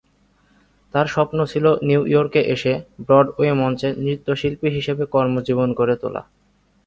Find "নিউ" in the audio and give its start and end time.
1.81-2.01